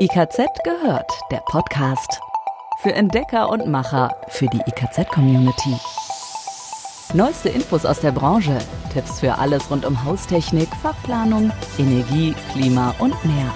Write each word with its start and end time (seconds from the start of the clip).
IKZ 0.00 0.62
gehört, 0.62 1.10
der 1.32 1.38
Podcast. 1.38 2.20
Für 2.82 2.92
Entdecker 2.92 3.48
und 3.48 3.66
Macher, 3.66 4.14
für 4.28 4.46
die 4.46 4.60
IKZ-Community. 4.60 5.76
Neueste 7.14 7.48
Infos 7.48 7.84
aus 7.84 7.98
der 7.98 8.12
Branche, 8.12 8.56
Tipps 8.92 9.18
für 9.18 9.36
alles 9.38 9.68
rund 9.72 9.84
um 9.84 10.04
Haustechnik, 10.04 10.68
Fachplanung, 10.82 11.50
Energie, 11.78 12.32
Klima 12.52 12.94
und 13.00 13.14
mehr. 13.24 13.52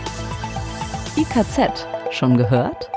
IKZ, 1.17 1.87
schon 2.11 2.37
gehört? 2.37 2.92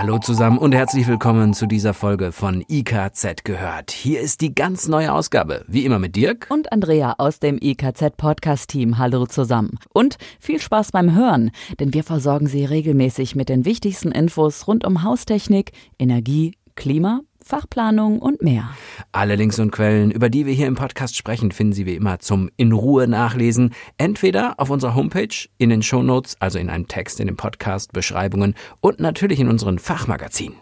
Hallo 0.00 0.16
zusammen 0.18 0.56
und 0.56 0.74
herzlich 0.74 1.06
willkommen 1.08 1.52
zu 1.52 1.66
dieser 1.66 1.92
Folge 1.92 2.32
von 2.32 2.64
IKZ 2.66 3.44
gehört. 3.44 3.90
Hier 3.90 4.22
ist 4.22 4.40
die 4.40 4.54
ganz 4.54 4.88
neue 4.88 5.12
Ausgabe, 5.12 5.62
wie 5.68 5.84
immer 5.84 5.98
mit 5.98 6.16
Dirk 6.16 6.46
und 6.48 6.72
Andrea 6.72 7.16
aus 7.18 7.38
dem 7.38 7.58
IKZ 7.60 8.16
Podcast 8.16 8.70
Team. 8.70 8.96
Hallo 8.96 9.26
zusammen 9.26 9.78
und 9.92 10.16
viel 10.38 10.58
Spaß 10.58 10.92
beim 10.92 11.14
Hören, 11.14 11.50
denn 11.80 11.92
wir 11.92 12.02
versorgen 12.02 12.46
Sie 12.46 12.64
regelmäßig 12.64 13.36
mit 13.36 13.50
den 13.50 13.66
wichtigsten 13.66 14.10
Infos 14.10 14.66
rund 14.66 14.86
um 14.86 15.02
Haustechnik, 15.02 15.72
Energie, 15.98 16.54
Klima 16.76 17.20
Fachplanung 17.50 18.20
und 18.20 18.42
mehr. 18.42 18.70
Alle 19.10 19.34
Links 19.34 19.58
und 19.58 19.72
Quellen, 19.72 20.12
über 20.12 20.30
die 20.30 20.46
wir 20.46 20.54
hier 20.54 20.68
im 20.68 20.76
Podcast 20.76 21.16
sprechen, 21.16 21.50
finden 21.50 21.72
Sie 21.72 21.84
wie 21.84 21.96
immer 21.96 22.20
zum 22.20 22.48
in 22.56 22.70
Ruhe 22.70 23.08
nachlesen, 23.08 23.74
entweder 23.98 24.54
auf 24.58 24.70
unserer 24.70 24.94
Homepage, 24.94 25.48
in 25.58 25.68
den 25.68 25.82
Shownotes, 25.82 26.36
also 26.38 26.60
in 26.60 26.70
einem 26.70 26.86
Text 26.86 27.18
in 27.18 27.26
den 27.26 27.36
Podcast, 27.36 27.92
Beschreibungen 27.92 28.54
und 28.80 29.00
natürlich 29.00 29.40
in 29.40 29.48
unseren 29.48 29.80
Fachmagazinen. 29.80 30.56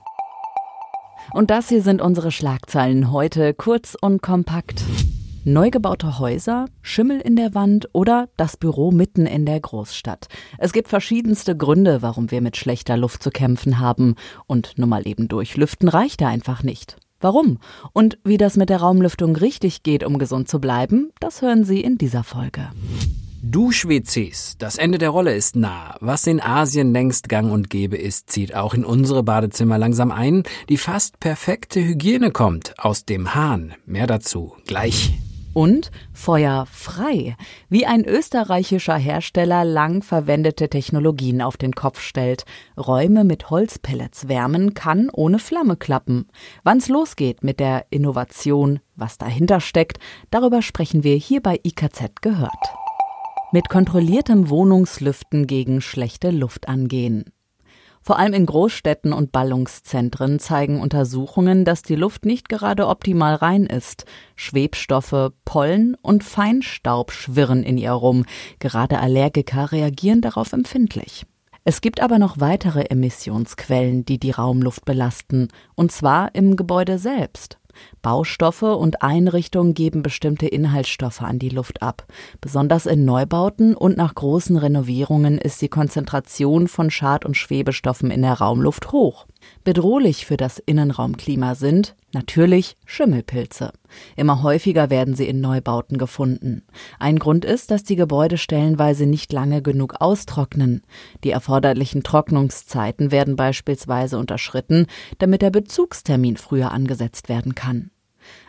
Und 1.35 1.51
das 1.51 1.69
hier 1.69 1.83
sind 1.83 2.01
unsere 2.01 2.33
Schlagzeilen 2.33 3.13
heute 3.13 3.53
kurz 3.53 3.95
und 4.01 4.23
kompakt. 4.23 4.83
Neu 5.45 5.71
gebaute 5.71 6.19
Häuser, 6.19 6.67
Schimmel 6.83 7.21
in 7.21 7.37
der 7.37 7.55
Wand 7.55 7.89
oder 7.93 8.29
das 8.37 8.57
Büro 8.57 8.91
mitten 8.91 9.25
in 9.25 9.47
der 9.47 9.61
Großstadt. 9.61 10.29
Es 10.59 10.73
gibt 10.73 10.89
verschiedenste 10.89 11.57
Gründe, 11.57 12.03
warum 12.03 12.31
wir 12.31 12.41
mit 12.41 12.57
schlechter 12.57 12.97
Luft 12.97 13.23
zu 13.23 13.31
kämpfen 13.31 13.79
haben. 13.79 14.17
Und 14.47 14.77
nur 14.77 14.89
mal 14.89 15.07
eben 15.07 15.29
durchlüften 15.29 15.89
reicht 15.89 16.21
da 16.21 16.29
einfach 16.29 16.63
nicht. 16.63 16.97
Warum? 17.21 17.59
Und 17.93 18.19
wie 18.25 18.37
das 18.37 18.57
mit 18.57 18.69
der 18.69 18.79
Raumlüftung 18.79 19.37
richtig 19.37 19.83
geht, 19.83 20.05
um 20.05 20.19
gesund 20.19 20.49
zu 20.49 20.61
bleiben, 20.61 21.13
das 21.21 21.41
hören 21.41 21.65
Sie 21.65 21.81
in 21.81 21.99
dieser 21.99 22.25
Folge. 22.25 22.69
Dusch-WCs. 23.43 24.57
Das 24.59 24.77
Ende 24.77 24.99
der 24.99 25.11
Rolle 25.11 25.35
ist 25.35 25.57
nah. 25.57 25.97
Was 26.01 26.27
in 26.27 26.41
Asien 26.41 26.93
längst 26.93 27.29
gang 27.29 27.51
und 27.51 27.71
gäbe 27.71 27.97
ist, 27.97 28.31
zieht 28.31 28.55
auch 28.55 28.75
in 28.75 28.85
unsere 28.85 29.23
Badezimmer 29.23 29.79
langsam 29.79 30.11
ein. 30.11 30.43
Die 30.69 30.77
fast 30.77 31.21
perfekte 31.21 31.81
Hygiene 31.81 32.33
kommt 32.33 32.75
aus 32.79 33.05
dem 33.05 33.35
Hahn. 33.35 33.75
Mehr 33.87 34.09
dazu 34.09 34.55
gleich 34.67 35.19
und 35.59 35.91
feuerfrei, 36.13 37.37
wie 37.69 37.85
ein 37.85 38.05
österreichischer 38.05 38.95
Hersteller 38.95 39.65
lang 39.65 40.05
verwendete 40.05 40.69
Technologien 40.69 41.43
auf 41.43 41.57
den 41.57 41.73
Kopf 41.73 41.99
stellt. 42.01 42.45
Räume 42.77 43.25
mit 43.25 43.51
Holzpellets 43.51 44.29
wärmen 44.29 44.75
kann 44.75 45.11
ohne 45.13 45.41
Flamme 45.41 45.77
klappen. 45.77 46.29
Wann's 46.63 46.89
losgeht 46.89 47.43
mit 47.43 47.59
der 47.59 47.87
Innovation, 47.91 48.79
was 48.95 49.19
dahinter 49.19 49.59
steckt, 49.59 49.99
darüber 50.31 50.63
sprechen 50.63 51.03
wir 51.03 51.17
hier 51.17 51.43
bei 51.43 51.59
IKZ 51.65 52.23
gehört. 52.23 52.53
Mit 53.51 53.69
kontrolliertem 53.69 54.51
Wohnungslüften 54.51 55.49
gegen 55.49 55.81
schlechte 55.81 56.31
Luft 56.31 56.69
angehen. 56.69 57.33
Vor 58.09 58.19
allem 58.19 58.33
in 58.33 58.47
Großstädten 58.47 59.13
und 59.13 59.33
Ballungszentren 59.33 60.39
zeigen 60.39 60.81
Untersuchungen, 60.81 61.67
dass 61.67 61.83
die 61.83 61.95
Luft 61.95 62.25
nicht 62.25 62.49
gerade 62.49 62.87
optimal 62.87 63.35
rein 63.35 63.67
ist. 63.67 64.07
Schwebstoffe, 64.35 65.33
Pollen 65.45 65.95
und 66.01 66.25
Feinstaub 66.25 67.13
schwirren 67.13 67.63
in 67.63 67.77
ihr 67.77 67.93
rum. 67.93 68.25
Gerade 68.61 69.01
Allergiker 69.01 69.73
reagieren 69.73 70.23
darauf 70.23 70.55
empfindlich. 70.55 71.27
Es 71.65 71.83
gibt 71.83 72.01
aber 72.01 72.19
noch 72.19 72.41
weitere 72.41 72.85
Emissionsquellen, 72.85 74.07
die 74.07 74.19
die 74.19 74.31
Raumluft 74.31 74.87
belasten, 74.87 75.49
und 75.75 75.93
zwar 75.93 76.35
im 76.35 76.57
Gebäude 76.57 76.97
selbst. 76.99 77.59
Baustoffe 78.03 78.63
und 78.63 79.03
Einrichtungen 79.03 79.75
geben 79.75 80.03
bestimmte 80.03 80.47
Inhaltsstoffe 80.47 81.23
an 81.23 81.39
die 81.39 81.49
Luft 81.49 81.83
ab. 81.83 82.07
Besonders 82.41 82.87
in 82.87 83.05
Neubauten 83.05 83.75
und 83.75 83.97
nach 83.97 84.15
großen 84.15 84.57
Renovierungen 84.57 85.39
ist 85.39 85.61
die 85.63 85.69
Konzentration 85.69 86.69
von 86.69 86.91
Schad- 86.91 87.25
und 87.25 87.37
Schwebestoffen 87.37 88.11
in 88.11 88.23
der 88.23 88.35
Raumluft 88.35 88.93
hoch. 88.93 89.27
Bedrohlich 89.65 90.25
für 90.25 90.37
das 90.37 90.59
Innenraumklima 90.59 91.55
sind 91.55 91.95
natürlich 92.13 92.77
Schimmelpilze. 92.87 93.73
Immer 94.17 94.43
häufiger 94.43 94.89
werden 94.89 95.15
sie 95.15 95.29
in 95.29 95.41
Neubauten 95.41 95.99
gefunden. 95.99 96.63
Ein 96.99 97.19
Grund 97.19 97.45
ist, 97.45 97.71
dass 97.71 97.85
die 97.85 97.97
Gebäude 97.97 98.39
stellenweise 98.39 99.07
nicht 99.07 99.33
lange 99.33 99.61
genug 99.61 99.97
austrocknen. 100.01 100.83
Die 101.25 101.31
erforderlichen 101.31 102.03
Trocknungszeiten 102.03 103.11
werden 103.11 103.37
beispielsweise 103.37 104.19
unterschritten, 104.19 104.87
damit 105.19 105.43
der 105.43 105.51
Bezugstermin 105.51 106.37
früher 106.37 106.73
angesetzt 106.73 107.29
werden 107.29 107.55
kann. 107.55 107.91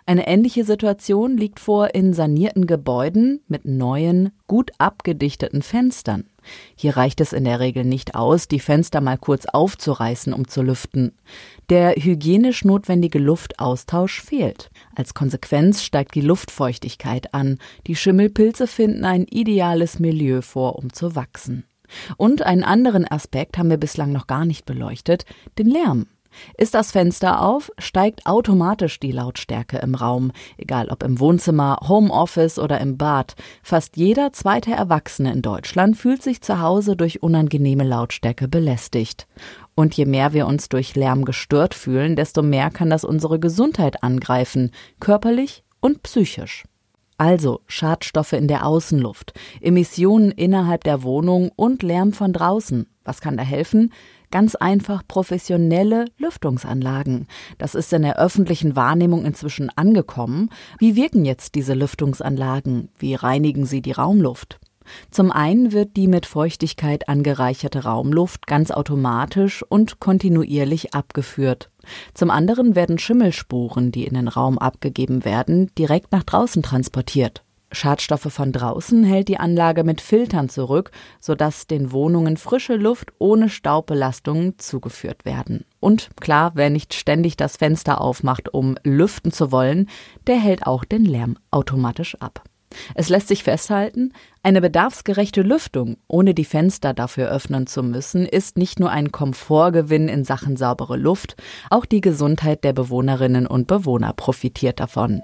Eine 0.06 0.28
ähnliche 0.28 0.64
Situation 0.64 1.38
liegt 1.38 1.60
vor 1.60 1.94
in 1.94 2.14
sanierten 2.14 2.66
Gebäuden 2.66 3.42
mit 3.48 3.66
neuen, 3.66 4.32
gut 4.48 4.72
abgedichteten 4.78 5.62
Fenstern. 5.62 6.29
Hier 6.76 6.98
reicht 6.98 7.22
es 7.22 7.34
in 7.34 7.44
der 7.44 7.60
Regel 7.60 7.84
nicht 7.86 8.16
aus, 8.16 8.48
die 8.48 8.60
Fenster 8.60 9.02
mal 9.02 9.18
kurz 9.18 9.46
aufzureißen, 9.46 10.34
um 10.34 10.48
zu 10.48 10.62
lüften. 10.62 11.14
Der 11.70 11.96
hygienisch 11.96 12.66
notwendige 12.66 13.20
Luftaustausch 13.20 14.22
fehlt. 14.22 14.70
Als 14.96 15.14
Konsequenz 15.14 15.84
steigt 15.84 16.16
die 16.16 16.22
Luftfeuchtigkeit 16.22 17.34
an. 17.34 17.58
Die 17.88 17.96
Schimmelpilze 17.96 18.68
finden 18.68 19.06
ein 19.06 19.26
ideales 19.26 20.00
Milieu 20.00 20.42
vor, 20.42 20.78
um 20.78 20.94
zu 20.94 21.16
wachsen. 21.16 21.66
Und 22.18 22.44
einen 22.44 22.64
anderen 22.64 23.10
Aspekt 23.10 23.58
haben 23.58 23.70
wir 23.70 23.78
bislang 23.78 24.12
noch 24.12 24.28
gar 24.28 24.46
nicht 24.46 24.66
beleuchtet, 24.66 25.26
den 25.58 25.68
Lärm. 25.68 26.08
Ist 26.58 26.74
das 26.74 26.92
Fenster 26.92 27.42
auf, 27.42 27.72
steigt 27.78 28.26
automatisch 28.26 29.00
die 29.00 29.12
Lautstärke 29.12 29.78
im 29.78 29.96
Raum, 29.96 30.32
egal 30.58 30.90
ob 30.90 31.04
im 31.04 31.20
Wohnzimmer, 31.20 31.80
Homeoffice 31.88 32.60
oder 32.60 32.80
im 32.80 32.98
Bad. 32.98 33.36
Fast 33.64 33.98
jeder 33.98 34.34
zweite 34.34 34.72
Erwachsene 34.72 35.32
in 35.32 35.42
Deutschland 35.42 35.98
fühlt 35.98 36.22
sich 36.24 36.42
zu 36.42 36.62
Hause 36.62 36.96
durch 36.96 37.24
unangenehme 37.24 37.84
Lautstärke 37.84 38.48
belästigt. 38.48 39.28
Und 39.76 39.96
je 39.96 40.06
mehr 40.06 40.34
wir 40.34 40.48
uns 40.48 40.70
durch 40.70 40.96
Lärm 40.96 41.26
gestört 41.26 41.74
fühlen, 41.74 42.16
desto 42.16 42.42
mehr 42.42 42.70
kann 42.70 42.90
das 42.90 43.04
unsere 43.04 43.40
Gesundheit 43.40 44.04
angreifen, 44.04 44.72
körperlich 45.00 45.64
und 45.80 46.04
psychisch. 46.04 46.66
Also 47.18 47.60
Schadstoffe 47.68 48.32
in 48.32 48.48
der 48.48 48.66
Außenluft, 48.66 49.34
Emissionen 49.60 50.32
innerhalb 50.32 50.86
der 50.86 51.04
Wohnung 51.04 51.52
und 51.54 51.84
Lärm 51.84 52.14
von 52.14 52.32
draußen. 52.32 52.88
Was 53.04 53.20
kann 53.20 53.36
da 53.36 53.44
helfen? 53.44 53.92
Ganz 54.32 54.54
einfach 54.56 55.02
professionelle 55.08 56.06
Lüftungsanlagen. 56.18 57.28
Das 57.58 57.74
ist 57.74 57.92
in 57.94 58.04
der 58.04 58.20
öffentlichen 58.20 58.76
Wahrnehmung 58.76 59.26
inzwischen 59.26 59.72
angekommen. 59.76 60.50
Wie 60.78 60.96
wirken 60.96 61.26
jetzt 61.26 61.56
diese 61.56 61.74
Lüftungsanlagen? 61.74 62.90
Wie 62.98 63.16
reinigen 63.16 63.66
sie 63.66 63.82
die 63.82 63.92
Raumluft? 63.92 64.60
Zum 65.12 65.32
einen 65.32 65.72
wird 65.72 65.98
die 65.98 66.08
mit 66.08 66.26
Feuchtigkeit 66.26 67.10
angereicherte 67.10 67.84
Raumluft 67.84 68.48
ganz 68.48 68.72
automatisch 68.72 69.64
und 69.64 70.00
kontinuierlich 70.00 70.94
abgeführt. 70.94 71.70
Zum 72.14 72.30
anderen 72.30 72.76
werden 72.76 73.00
Schimmelspuren, 73.00 73.92
die 73.92 74.06
in 74.06 74.14
den 74.14 74.28
Raum 74.28 74.58
abgegeben 74.58 75.26
werden, 75.26 75.72
direkt 75.78 76.12
nach 76.12 76.24
draußen 76.24 76.64
transportiert. 76.64 77.44
Schadstoffe 77.72 78.32
von 78.32 78.52
draußen 78.52 79.04
hält 79.04 79.28
die 79.28 79.40
Anlage 79.40 79.84
mit 79.84 80.02
Filtern 80.02 80.50
zurück, 80.50 80.92
sodass 81.20 81.68
den 81.68 81.92
Wohnungen 81.92 82.38
frische 82.38 82.76
Luft 82.76 83.12
ohne 83.20 83.50
Staubbelastungen 83.50 84.58
zugeführt 84.58 85.26
werden. 85.26 85.66
Und 85.80 86.10
klar, 86.20 86.52
wer 86.56 86.70
nicht 86.70 86.94
ständig 86.94 87.38
das 87.38 87.58
Fenster 87.58 88.02
aufmacht, 88.02 88.54
um 88.54 88.76
lüften 88.84 89.32
zu 89.32 89.52
wollen, 89.52 89.90
der 90.28 90.38
hält 90.38 90.66
auch 90.66 90.84
den 90.84 91.06
Lärm 91.06 91.38
automatisch 91.52 92.16
ab. 92.20 92.44
Es 92.94 93.10
lässt 93.10 93.28
sich 93.28 93.44
festhalten, 93.44 94.14
eine 94.44 94.62
bedarfsgerechte 94.62 95.42
Lüftung, 95.42 95.98
ohne 96.08 96.34
die 96.34 96.46
Fenster 96.46 96.94
dafür 96.94 97.30
öffnen 97.30 97.66
zu 97.66 97.82
müssen, 97.82 98.26
ist 98.26 98.58
nicht 98.58 98.80
nur 98.80 98.92
ein 98.92 99.12
Komfortgewinn 99.12 100.08
in 100.08 100.24
Sachen 100.24 100.56
saubere 100.56 100.98
Luft, 100.98 101.36
auch 101.70 101.86
die 101.86 102.02
Gesundheit 102.02 102.64
der 102.64 102.74
Bewohnerinnen 102.74 103.48
und 103.48 103.68
Bewohner 103.68 104.14
profitiert 104.14 104.80
davon. 104.80 105.22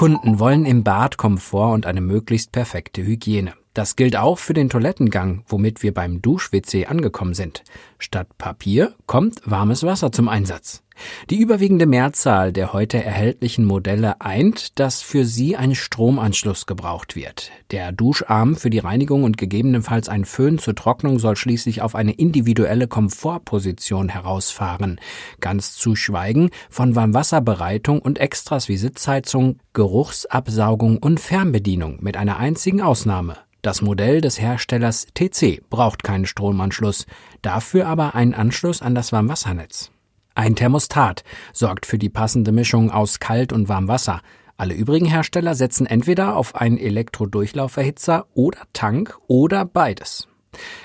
Kunden 0.00 0.38
wollen 0.38 0.64
im 0.64 0.82
Bad 0.82 1.18
Komfort 1.18 1.74
und 1.74 1.84
eine 1.84 2.00
möglichst 2.00 2.52
perfekte 2.52 3.04
Hygiene. 3.04 3.52
Das 3.72 3.94
gilt 3.94 4.16
auch 4.16 4.38
für 4.38 4.54
den 4.54 4.68
Toilettengang, 4.68 5.44
womit 5.46 5.82
wir 5.82 5.94
beim 5.94 6.20
Dusch-WC 6.20 6.86
angekommen 6.86 7.34
sind. 7.34 7.62
Statt 7.98 8.26
Papier 8.36 8.94
kommt 9.06 9.42
warmes 9.44 9.84
Wasser 9.84 10.10
zum 10.10 10.28
Einsatz. 10.28 10.82
Die 11.30 11.38
überwiegende 11.38 11.86
Mehrzahl 11.86 12.52
der 12.52 12.72
heute 12.72 13.02
erhältlichen 13.02 13.64
Modelle 13.64 14.20
eint, 14.20 14.78
dass 14.78 15.02
für 15.02 15.24
sie 15.24 15.56
ein 15.56 15.74
Stromanschluss 15.74 16.66
gebraucht 16.66 17.16
wird. 17.16 17.52
Der 17.70 17.92
Duscharm 17.92 18.56
für 18.56 18.70
die 18.70 18.80
Reinigung 18.80 19.24
und 19.24 19.38
gegebenenfalls 19.38 20.08
ein 20.08 20.24
Föhn 20.24 20.58
zur 20.58 20.74
Trocknung 20.74 21.18
soll 21.18 21.36
schließlich 21.36 21.80
auf 21.80 21.94
eine 21.94 22.12
individuelle 22.12 22.88
Komfortposition 22.88 24.08
herausfahren. 24.08 25.00
Ganz 25.40 25.74
zu 25.74 25.94
schweigen 25.94 26.50
von 26.68 26.96
Warmwasserbereitung 26.96 28.00
und 28.00 28.18
Extras 28.18 28.68
wie 28.68 28.76
Sitzheizung, 28.76 29.60
Geruchsabsaugung 29.72 30.98
und 30.98 31.20
Fernbedienung 31.20 31.98
mit 32.00 32.16
einer 32.16 32.38
einzigen 32.38 32.82
Ausnahme 32.82 33.36
Das 33.62 33.82
Modell 33.82 34.20
des 34.20 34.40
Herstellers 34.40 35.06
TC 35.14 35.62
braucht 35.68 36.02
keinen 36.02 36.24
Stromanschluss, 36.24 37.06
dafür 37.42 37.86
aber 37.86 38.14
einen 38.14 38.34
Anschluss 38.34 38.80
an 38.80 38.94
das 38.94 39.12
Warmwassernetz. 39.12 39.90
Ein 40.34 40.56
Thermostat 40.56 41.24
sorgt 41.52 41.84
für 41.84 41.98
die 41.98 42.08
passende 42.08 42.52
Mischung 42.52 42.90
aus 42.90 43.20
Kalt- 43.20 43.52
und 43.52 43.68
Warmwasser. 43.68 44.22
Alle 44.56 44.74
übrigen 44.74 45.06
Hersteller 45.06 45.54
setzen 45.54 45.86
entweder 45.86 46.36
auf 46.36 46.54
einen 46.54 46.78
Elektrodurchlauferhitzer 46.78 48.26
oder 48.34 48.60
Tank 48.72 49.18
oder 49.26 49.66
beides. 49.66 50.28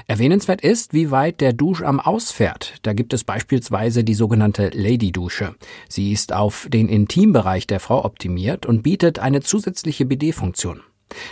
Erwähnenswert 0.07 0.62
ist, 0.62 0.94
wie 0.94 1.12
weit 1.12 1.42
der 1.42 1.54
Duscharm 1.54 2.00
ausfährt. 2.00 2.75
Da 2.83 2.94
gibt 2.94 3.13
es 3.13 3.24
beispielsweise 3.24 4.04
die 4.04 4.13
sogenannte 4.13 4.69
Lady-Dusche. 4.74 5.56
Sie 5.89 6.12
ist 6.12 6.33
auf 6.33 6.68
den 6.69 6.88
Intimbereich 6.88 7.68
der 7.68 7.80
Frau 7.80 8.04
optimiert 8.06 8.66
und 8.66 8.83
bietet 8.83 9.19
eine 9.19 9.42
zusätzliche 9.42 10.06
BD-Funktion. 10.06 10.81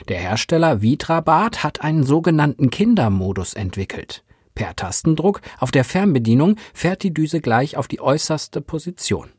Der 0.07 0.19
Hersteller 0.19 0.81
Vitrabad 0.81 1.63
hat 1.63 1.81
einen 1.81 2.03
sogenannten 2.03 2.69
Kindermodus 2.69 3.53
entwickelt. 3.53 4.23
Per 4.55 4.75
Tastendruck 4.75 5.41
auf 5.59 5.71
der 5.71 5.83
Fernbedienung 5.83 6.57
fährt 6.73 7.03
die 7.03 7.13
Düse 7.13 7.41
gleich 7.41 7.77
auf 7.77 7.87
die 7.87 8.01
äußerste 8.01 8.61
Position. 8.61 9.29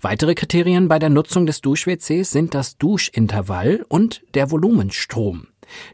Weitere 0.00 0.34
Kriterien 0.34 0.88
bei 0.88 0.98
der 0.98 1.10
Nutzung 1.10 1.46
des 1.46 1.60
Dusch-WCs 1.60 2.30
sind 2.30 2.54
das 2.54 2.76
Duschintervall 2.76 3.84
und 3.88 4.22
der 4.34 4.50
Volumenstrom. 4.50 5.46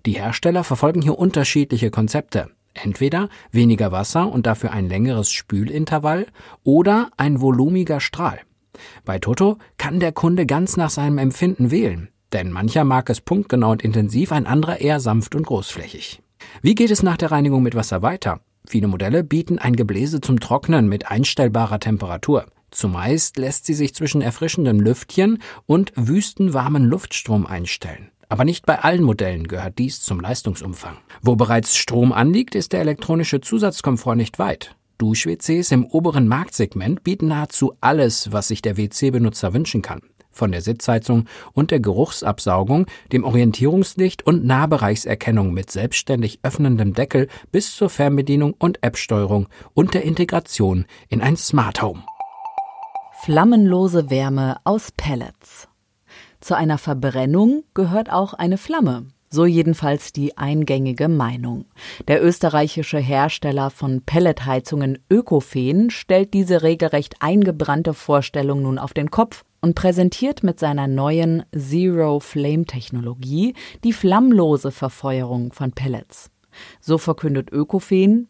Die 0.06 0.12
Hersteller 0.12 0.64
verfolgen 0.64 1.02
hier 1.02 1.18
unterschiedliche 1.18 1.90
Konzepte. 1.90 2.50
Entweder 2.72 3.28
weniger 3.52 3.92
Wasser 3.92 4.30
und 4.30 4.46
dafür 4.46 4.72
ein 4.72 4.88
längeres 4.88 5.30
Spülintervall 5.30 6.26
oder 6.62 7.10
ein 7.16 7.40
volumiger 7.40 8.00
Strahl. 8.00 8.40
Bei 9.04 9.18
Toto 9.18 9.58
kann 9.78 10.00
der 10.00 10.12
Kunde 10.12 10.46
ganz 10.46 10.76
nach 10.76 10.90
seinem 10.90 11.18
Empfinden 11.18 11.70
wählen, 11.70 12.10
denn 12.32 12.50
mancher 12.50 12.84
mag 12.84 13.08
es 13.10 13.20
punktgenau 13.20 13.70
und 13.70 13.82
intensiv, 13.82 14.32
ein 14.32 14.46
anderer 14.46 14.80
eher 14.80 15.00
sanft 15.00 15.34
und 15.34 15.46
großflächig. 15.46 16.22
Wie 16.62 16.74
geht 16.74 16.90
es 16.90 17.02
nach 17.02 17.16
der 17.16 17.30
Reinigung 17.30 17.62
mit 17.62 17.74
Wasser 17.74 18.02
weiter? 18.02 18.40
Viele 18.66 18.88
Modelle 18.88 19.22
bieten 19.22 19.58
ein 19.58 19.76
Gebläse 19.76 20.20
zum 20.20 20.40
Trocknen 20.40 20.88
mit 20.88 21.10
einstellbarer 21.10 21.78
Temperatur. 21.78 22.46
Zumeist 22.70 23.36
lässt 23.36 23.64
sie 23.64 23.74
sich 23.74 23.94
zwischen 23.94 24.20
erfrischendem 24.20 24.80
Lüftchen 24.80 25.38
und 25.66 25.92
wüstenwarmen 25.94 26.84
Luftstrom 26.84 27.46
einstellen. 27.46 28.10
Aber 28.28 28.44
nicht 28.44 28.66
bei 28.66 28.80
allen 28.80 29.04
Modellen 29.04 29.46
gehört 29.46 29.78
dies 29.78 30.00
zum 30.00 30.20
Leistungsumfang. 30.20 30.96
Wo 31.22 31.36
bereits 31.36 31.76
Strom 31.76 32.12
anliegt, 32.12 32.56
ist 32.56 32.72
der 32.72 32.80
elektronische 32.80 33.40
Zusatzkomfort 33.40 34.16
nicht 34.16 34.40
weit. 34.40 34.74
Dusch-WCs 34.98 35.70
im 35.70 35.84
oberen 35.84 36.26
Marktsegment 36.26 37.04
bieten 37.04 37.28
nahezu 37.28 37.74
alles, 37.80 38.32
was 38.32 38.48
sich 38.48 38.62
der 38.62 38.76
WC-Benutzer 38.76 39.54
wünschen 39.54 39.82
kann. 39.82 40.00
Von 40.36 40.52
der 40.52 40.60
Sitzheizung 40.60 41.24
und 41.54 41.70
der 41.70 41.80
Geruchsabsaugung, 41.80 42.84
dem 43.10 43.24
Orientierungslicht 43.24 44.26
und 44.26 44.44
Nahbereichserkennung 44.44 45.54
mit 45.54 45.70
selbstständig 45.70 46.40
öffnendem 46.42 46.92
Deckel 46.92 47.28
bis 47.52 47.74
zur 47.74 47.88
Fernbedienung 47.88 48.54
und 48.58 48.82
App-Steuerung 48.82 49.48
und 49.72 49.94
der 49.94 50.02
Integration 50.02 50.84
in 51.08 51.22
ein 51.22 51.38
Smart 51.38 51.80
Home. 51.80 52.02
Flammenlose 53.22 54.10
Wärme 54.10 54.58
aus 54.64 54.92
Pellets. 54.94 55.68
Zu 56.42 56.54
einer 56.54 56.76
Verbrennung 56.76 57.64
gehört 57.72 58.12
auch 58.12 58.34
eine 58.34 58.58
Flamme. 58.58 59.06
So 59.28 59.44
jedenfalls 59.44 60.12
die 60.12 60.38
eingängige 60.38 61.08
Meinung. 61.08 61.64
Der 62.06 62.24
österreichische 62.24 62.98
Hersteller 62.98 63.70
von 63.70 64.02
Pelletheizungen 64.02 64.98
Ökofen 65.10 65.90
stellt 65.90 66.32
diese 66.32 66.62
regelrecht 66.62 67.16
eingebrannte 67.20 67.92
Vorstellung 67.92 68.62
nun 68.62 68.78
auf 68.78 68.94
den 68.94 69.10
Kopf 69.10 69.44
und 69.66 69.74
präsentiert 69.74 70.44
mit 70.44 70.60
seiner 70.60 70.86
neuen 70.86 71.42
Zero 71.52 72.20
Flame 72.20 72.66
Technologie 72.66 73.52
die 73.82 73.92
flammlose 73.92 74.70
Verfeuerung 74.70 75.52
von 75.52 75.72
Pellets. 75.72 76.30
So 76.80 76.98
verkündet 76.98 77.50
Ökofen, 77.50 78.28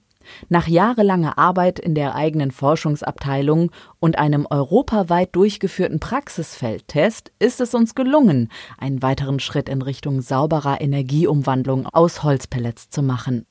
nach 0.48 0.66
jahrelanger 0.66 1.36
Arbeit 1.36 1.78
in 1.78 1.94
der 1.94 2.14
eigenen 2.14 2.52
Forschungsabteilung 2.52 3.70
und 4.00 4.16
einem 4.16 4.46
europaweit 4.48 5.36
durchgeführten 5.36 6.00
Praxisfeldtest 6.00 7.32
ist 7.38 7.60
es 7.60 7.74
uns 7.74 7.94
gelungen, 7.94 8.50
einen 8.78 9.02
weiteren 9.02 9.38
Schritt 9.38 9.68
in 9.68 9.82
Richtung 9.82 10.22
sauberer 10.22 10.80
Energieumwandlung 10.80 11.86
aus 11.86 12.22
Holzpellets 12.22 12.88
zu 12.88 13.02
machen. 13.02 13.44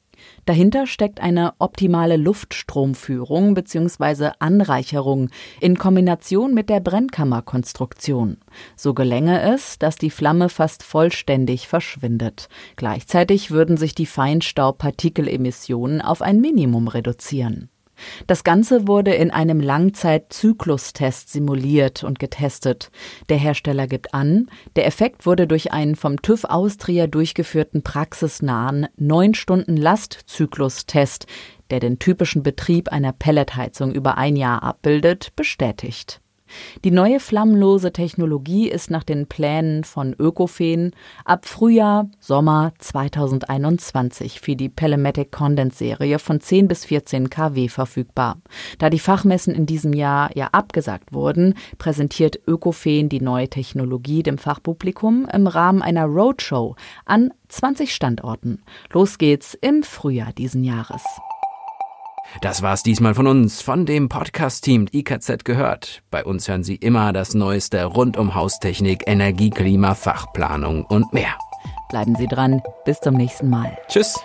Dahinter 0.45 0.87
steckt 0.87 1.19
eine 1.19 1.53
optimale 1.59 2.17
Luftstromführung 2.17 3.53
bzw. 3.53 4.31
Anreicherung 4.39 5.29
in 5.59 5.77
Kombination 5.77 6.53
mit 6.53 6.69
der 6.69 6.79
Brennkammerkonstruktion. 6.79 8.37
So 8.75 8.93
gelänge 8.93 9.41
es, 9.41 9.79
dass 9.79 9.95
die 9.95 10.11
Flamme 10.11 10.49
fast 10.49 10.83
vollständig 10.83 11.67
verschwindet. 11.67 12.49
Gleichzeitig 12.75 13.51
würden 13.51 13.77
sich 13.77 13.95
die 13.95 14.05
Feinstaubpartikelemissionen 14.05 16.01
auf 16.01 16.21
ein 16.21 16.41
Minimum 16.41 16.87
reduzieren. 16.87 17.69
Das 18.27 18.43
Ganze 18.43 18.87
wurde 18.87 19.13
in 19.13 19.31
einem 19.31 19.59
Langzeitzyklustest 19.59 21.29
simuliert 21.29 22.03
und 22.03 22.19
getestet. 22.19 22.91
Der 23.29 23.37
Hersteller 23.37 23.87
gibt 23.87 24.13
an, 24.13 24.47
der 24.75 24.85
Effekt 24.85 25.25
wurde 25.25 25.47
durch 25.47 25.71
einen 25.71 25.95
vom 25.95 26.21
TÜV 26.21 26.45
Austria 26.45 27.07
durchgeführten 27.07 27.83
praxisnahen 27.83 28.87
9 28.97 29.33
Stunden 29.33 29.77
Lastzyklustest, 29.77 31.27
der 31.69 31.79
den 31.79 31.99
typischen 31.99 32.43
Betrieb 32.43 32.89
einer 32.89 33.11
Pelletheizung 33.11 33.93
über 33.93 34.17
ein 34.17 34.35
Jahr 34.35 34.63
abbildet, 34.63 35.35
bestätigt. 35.35 36.21
Die 36.83 36.91
neue 36.91 37.19
flammenlose 37.19 37.91
Technologie 37.91 38.69
ist 38.69 38.91
nach 38.91 39.03
den 39.03 39.27
Plänen 39.27 39.83
von 39.83 40.13
Ökofen 40.13 40.91
ab 41.23 41.45
Frühjahr, 41.45 42.09
Sommer 42.19 42.73
2021 42.79 44.39
für 44.39 44.55
die 44.55 44.69
Pelematic 44.69 45.31
Condense 45.31 45.77
Serie 45.77 46.19
von 46.19 46.39
10 46.39 46.67
bis 46.67 46.85
14 46.85 47.29
kW 47.29 47.67
verfügbar. 47.67 48.37
Da 48.79 48.89
die 48.89 48.99
Fachmessen 48.99 49.53
in 49.53 49.65
diesem 49.65 49.93
Jahr 49.93 50.35
ja 50.35 50.49
abgesagt 50.51 51.13
wurden, 51.13 51.55
präsentiert 51.77 52.39
Ökofen 52.47 53.09
die 53.09 53.21
neue 53.21 53.49
Technologie 53.49 54.23
dem 54.23 54.37
Fachpublikum 54.37 55.27
im 55.31 55.47
Rahmen 55.47 55.81
einer 55.81 56.05
Roadshow 56.05 56.75
an 57.05 57.33
20 57.49 57.93
Standorten. 57.93 58.63
Los 58.91 59.17
geht's 59.17 59.55
im 59.55 59.83
Frühjahr 59.83 60.33
diesen 60.33 60.63
Jahres. 60.63 61.03
Das 62.41 62.61
war's 62.61 62.83
diesmal 62.83 63.15
von 63.15 63.27
uns, 63.27 63.61
von 63.61 63.85
dem 63.85 64.09
Podcast-Team 64.09 64.87
IKZ 64.91 65.45
gehört. 65.45 66.03
Bei 66.11 66.25
uns 66.25 66.47
hören 66.47 66.63
Sie 66.63 66.75
immer 66.75 67.13
das 67.13 67.33
Neueste 67.33 67.83
rund 67.85 68.17
um 68.17 68.35
Haustechnik, 68.35 69.03
Energie, 69.07 69.49
Klima, 69.49 69.95
Fachplanung 69.95 70.85
und 70.85 71.13
mehr. 71.13 71.35
Bleiben 71.89 72.15
Sie 72.15 72.27
dran. 72.27 72.61
Bis 72.83 72.99
zum 72.99 73.15
nächsten 73.15 73.49
Mal. 73.49 73.77
Tschüss. 73.87 74.19